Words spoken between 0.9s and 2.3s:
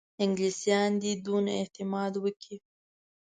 دي دونه اعتماد